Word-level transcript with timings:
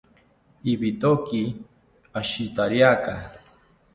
Ibitoki 0.71 1.43
ashitariaka 2.19 3.13